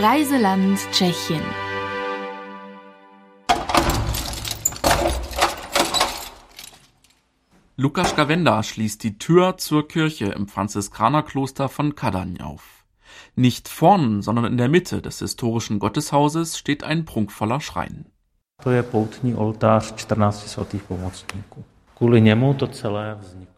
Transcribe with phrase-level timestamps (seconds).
[0.00, 1.42] Reiseland Tschechien.
[7.76, 12.84] Lukas Gawenda schließt die Tür zur Kirche im Franziskanerkloster von Kadaň auf.
[13.34, 18.06] Nicht vorn, sondern in der Mitte des historischen Gotteshauses steht ein prunkvoller Schrein.
[18.62, 21.64] To je poutní oltář 14 svatých pomocníků.
[21.96, 23.57] Kvůli němu to celé vzniklo.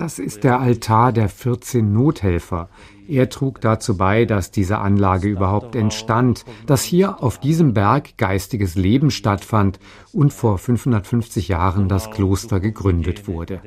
[0.00, 2.70] Das ist der Altar der 14 Nothelfer.
[3.06, 8.76] Er trug dazu bei, dass diese Anlage überhaupt entstand, dass hier auf diesem Berg geistiges
[8.76, 9.78] Leben stattfand
[10.14, 13.60] und vor 550 Jahren das Kloster gegründet wurde.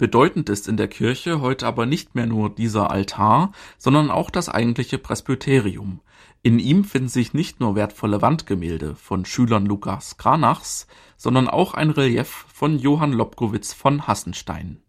[0.00, 4.48] Bedeutend ist in der Kirche heute aber nicht mehr nur dieser Altar, sondern auch das
[4.48, 6.00] eigentliche Presbyterium.
[6.42, 10.86] In ihm finden sich nicht nur wertvolle Wandgemälde von Schülern Lukas Kranachs,
[11.18, 14.80] sondern auch ein Relief von Johann Lobkowitz von Hassenstein.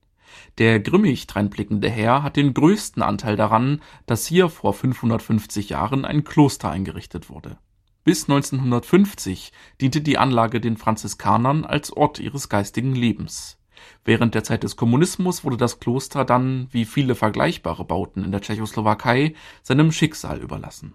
[0.60, 6.24] Der grimmig dreinblickende Herr hat den größten Anteil daran, dass hier vor 550 Jahren ein
[6.24, 7.58] Kloster eingerichtet wurde.
[8.06, 9.52] Bis 1950
[9.82, 13.58] diente die Anlage den Franziskanern als Ort ihres geistigen Lebens.
[14.06, 18.42] Während der Zeit des Kommunismus wurde das Kloster dann, wie viele vergleichbare Bauten in der
[18.42, 20.94] Tschechoslowakei, seinem Schicksal überlassen.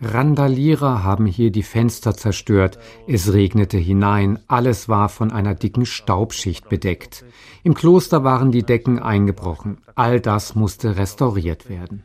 [0.00, 2.78] Randalierer haben hier die Fenster zerstört.
[3.06, 4.38] Es regnete hinein.
[4.48, 7.22] Alles war von einer dicken Staubschicht bedeckt.
[7.64, 9.76] Im Kloster waren die Decken eingebrochen.
[9.94, 12.04] All das musste restauriert werden.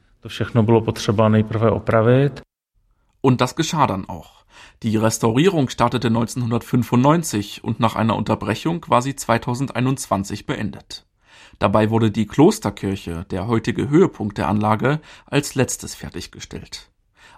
[3.21, 4.41] Und das geschah dann auch.
[4.83, 11.05] Die Restaurierung startete 1995 und nach einer Unterbrechung war sie 2021 beendet.
[11.59, 16.89] Dabei wurde die Klosterkirche, der heutige Höhepunkt der Anlage, als letztes fertiggestellt.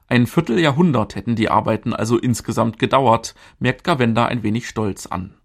[0.07, 5.35] Ein Vierteljahrhundert hätten die Arbeiten also insgesamt gedauert, merkt Gavenda ein wenig stolz an.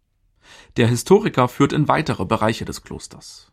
[0.76, 3.50] Der Historiker führt in weitere Bereiche des Klosters.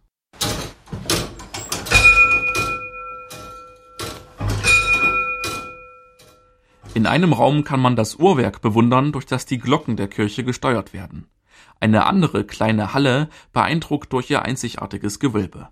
[6.95, 10.93] In einem Raum kann man das Uhrwerk bewundern, durch das die Glocken der Kirche gesteuert
[10.93, 11.27] werden.
[11.81, 15.67] Eine andere kleine Halle beeindruckt durch ihr einzigartiges Gewölbe.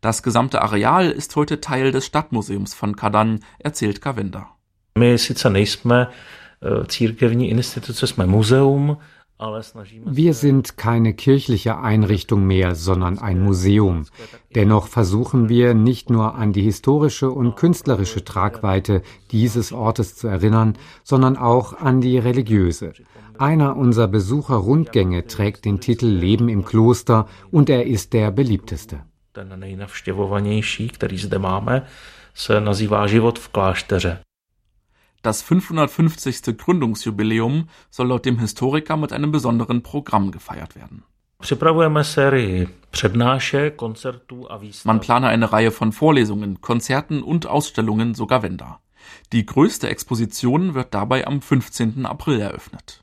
[0.00, 4.50] Das gesamte Areal ist heute Teil des Stadtmuseums von Kadaň, erzählt Kavenda.
[4.94, 6.10] My sice nejsme
[6.60, 8.98] e, církevní instituce, jsme muzeum,
[10.04, 14.06] wir sind keine kirchliche Einrichtung mehr, sondern ein Museum.
[14.54, 20.74] Dennoch versuchen wir nicht nur an die historische und künstlerische Tragweite dieses Ortes zu erinnern,
[21.02, 22.92] sondern auch an die religiöse.
[23.38, 29.02] Einer unserer Besucherrundgänge trägt den Titel Leben im Kloster und er ist der beliebteste.
[35.22, 36.56] Das 550.
[36.58, 41.04] Gründungsjubiläum soll laut dem Historiker mit einem besonderen Programm gefeiert werden.
[44.84, 48.80] Man plane eine Reihe von Vorlesungen, Konzerten und Ausstellungen sogar Wender.
[49.32, 52.06] Die größte Exposition wird dabei am 15.
[52.06, 53.02] April eröffnet.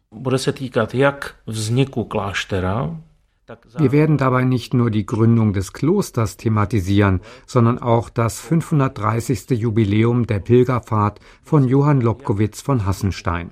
[3.77, 9.49] Wir werden dabei nicht nur die Gründung des Klosters thematisieren, sondern auch das 530.
[9.51, 13.51] Jubiläum der Pilgerfahrt von Johann Lobkowitz von Hassenstein.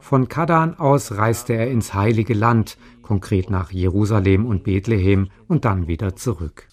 [0.00, 5.86] Von Kadan aus reiste er ins Heilige Land, konkret nach Jerusalem und Bethlehem und dann
[5.86, 6.66] wieder zurück.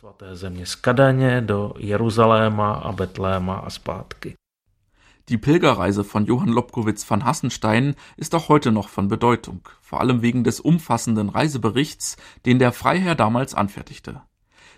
[5.28, 10.22] Die Pilgerreise von Johann Lobkowitz von Hassenstein ist auch heute noch von Bedeutung, vor allem
[10.22, 14.22] wegen des umfassenden Reiseberichts, den der Freiherr damals anfertigte.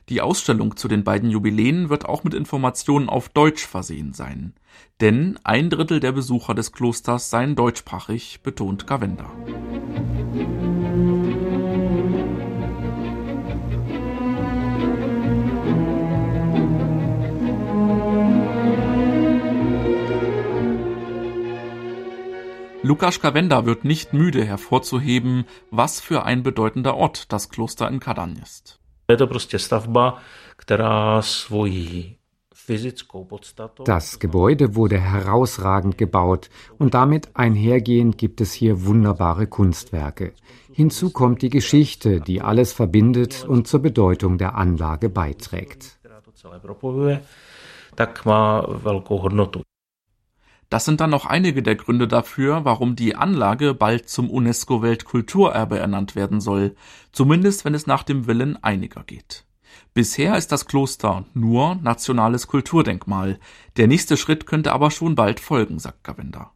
[0.07, 4.53] Die Ausstellung zu den beiden Jubiläen wird auch mit Informationen auf Deutsch versehen sein,
[5.01, 9.29] denn ein Drittel der Besucher des Klosters seien deutschsprachig, betont Gavenda.
[22.87, 28.41] Lukas Kavenda wird nicht müde hervorzuheben, was für ein bedeutender Ort das Kloster in Kadaň
[28.41, 28.79] ist.
[33.83, 40.31] Das Gebäude wurde herausragend gebaut und damit einhergehend gibt es hier wunderbare Kunstwerke.
[40.71, 45.99] Hinzu kommt die Geschichte, die alles verbindet und zur Bedeutung der Anlage beiträgt.
[50.69, 56.15] Das sind dann noch einige der Gründe dafür, warum die Anlage bald zum UNESCO-Weltkulturerbe ernannt
[56.15, 56.75] werden soll,
[57.11, 59.45] zumindest wenn es nach dem Willen einiger geht.
[59.93, 63.39] Bisher ist das Kloster nur nationales Kulturdenkmal.
[63.77, 66.51] Der nächste Schritt könnte aber schon bald folgen, sagt Gavenda.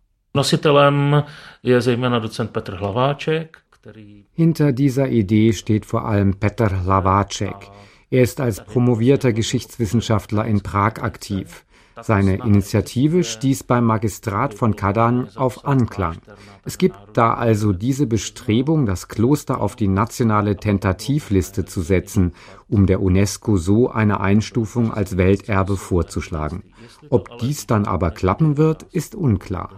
[4.33, 7.71] Hinter dieser Idee steht vor allem Petr Hlavaček.
[8.09, 11.65] Er ist als promovierter Geschichtswissenschaftler in Prag aktiv.
[12.01, 16.17] Seine Initiative stieß beim Magistrat von Kadaň auf Anklang.
[16.63, 22.33] Es gibt da also diese Bestrebung, das Kloster auf die nationale Tentativliste zu setzen,
[22.69, 26.63] um der UNESCO so eine Einstufung als Welterbe vorzuschlagen.
[27.09, 29.71] Ob dies dann aber klappen wird, ist unklar.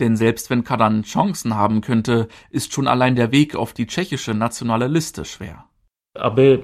[0.00, 4.34] Denn selbst wenn Kadan Chancen haben könnte, ist schon allein der Weg auf die tschechische
[4.34, 5.66] nationale Liste schwer.
[6.16, 6.58] E,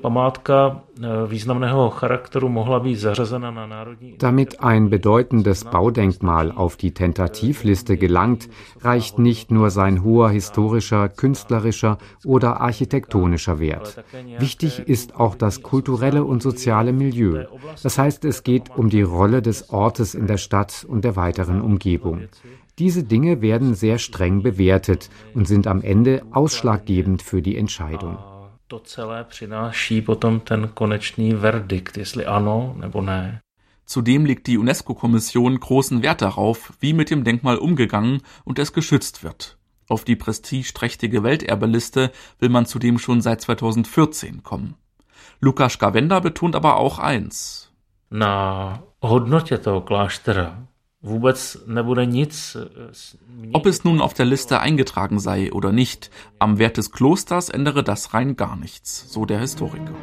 [4.18, 8.48] Damit ein bedeutendes Baudenkmal auf die Tentativliste gelangt,
[8.80, 14.04] reicht nicht nur sein hoher historischer, künstlerischer oder architektonischer Wert.
[14.38, 17.46] Wichtig ist auch das kulturelle und soziale Milieu.
[17.82, 21.60] Das heißt, es geht um die Rolle des Ortes in der Stadt und der weiteren
[21.60, 22.28] Umgebung.
[22.78, 28.16] Diese Dinge werden sehr streng bewertet und sind am Ende ausschlaggebend für die Entscheidung
[28.70, 33.40] to celé přináší potom ten konečný verdikt, jestli ano nebo ne.
[33.86, 39.24] Zudem legt die UNESCO-Kommission großen Wert darauf, wie mit dem Denkmal umgegangen und es geschützt
[39.24, 39.56] wird.
[39.88, 44.76] Auf die prestigeträchtige Welterbeliste will man zudem schon seit 2014 kommen.
[45.40, 47.70] Lukas Gavenda betont aber auch eins.
[48.10, 50.66] Na hodnotě toho kláštera
[53.52, 57.82] ob es nun auf der Liste eingetragen sei oder nicht, am Wert des Klosters ändere
[57.82, 59.94] das rein gar nichts, so der Historiker.